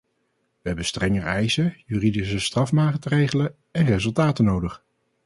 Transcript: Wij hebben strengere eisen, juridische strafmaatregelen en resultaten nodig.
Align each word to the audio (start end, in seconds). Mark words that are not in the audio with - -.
Wij 0.51 0.61
hebben 0.61 0.85
strengere 0.85 1.25
eisen, 1.25 1.83
juridische 1.85 2.39
strafmaatregelen 2.39 3.55
en 3.71 3.85
resultaten 3.85 4.45
nodig. 4.45 4.83